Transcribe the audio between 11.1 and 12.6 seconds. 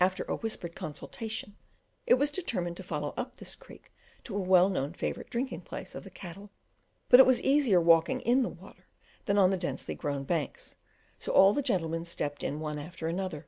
so all the gentlemen stepped in